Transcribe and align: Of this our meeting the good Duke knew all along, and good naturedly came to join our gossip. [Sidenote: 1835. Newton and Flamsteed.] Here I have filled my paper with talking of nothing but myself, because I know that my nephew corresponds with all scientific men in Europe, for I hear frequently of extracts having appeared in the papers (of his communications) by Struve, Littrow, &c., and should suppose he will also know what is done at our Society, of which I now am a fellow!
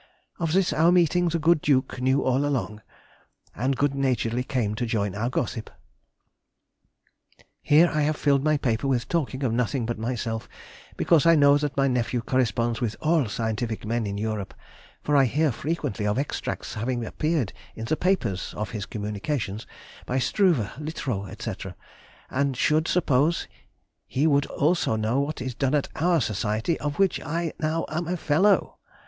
Of 0.39 0.53
this 0.53 0.73
our 0.73 0.91
meeting 0.91 1.27
the 1.29 1.37
good 1.37 1.61
Duke 1.61 2.01
knew 2.01 2.23
all 2.23 2.43
along, 2.43 2.81
and 3.55 3.75
good 3.77 3.93
naturedly 3.93 4.43
came 4.43 4.73
to 4.73 4.87
join 4.87 5.13
our 5.13 5.29
gossip. 5.29 5.69
[Sidenote: 7.63 7.85
1835. 7.85 7.85
Newton 7.85 7.85
and 7.85 7.85
Flamsteed.] 7.85 7.89
Here 8.01 8.01
I 8.01 8.01
have 8.07 8.17
filled 8.17 8.43
my 8.43 8.57
paper 8.57 8.87
with 8.87 9.07
talking 9.07 9.43
of 9.43 9.53
nothing 9.53 9.85
but 9.85 9.99
myself, 9.99 10.49
because 10.97 11.27
I 11.27 11.35
know 11.35 11.59
that 11.59 11.77
my 11.77 11.87
nephew 11.87 12.21
corresponds 12.23 12.81
with 12.81 12.95
all 12.99 13.27
scientific 13.27 13.85
men 13.85 14.07
in 14.07 14.17
Europe, 14.17 14.55
for 15.03 15.15
I 15.15 15.25
hear 15.25 15.51
frequently 15.51 16.07
of 16.07 16.17
extracts 16.17 16.73
having 16.73 17.05
appeared 17.05 17.53
in 17.75 17.85
the 17.85 17.95
papers 17.95 18.55
(of 18.57 18.71
his 18.71 18.87
communications) 18.87 19.67
by 20.07 20.17
Struve, 20.17 20.67
Littrow, 20.79 21.27
&c., 21.39 21.75
and 22.31 22.57
should 22.57 22.87
suppose 22.87 23.47
he 24.07 24.25
will 24.25 24.41
also 24.49 24.95
know 24.95 25.19
what 25.19 25.41
is 25.43 25.53
done 25.53 25.75
at 25.75 25.89
our 25.95 26.19
Society, 26.19 26.79
of 26.79 26.97
which 26.97 27.21
I 27.21 27.53
now 27.59 27.85
am 27.87 28.07
a 28.07 28.17
fellow! 28.17 28.79